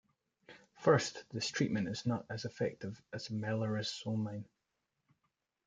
[0.79, 4.45] First, this treatment is not as effective as melarsomine.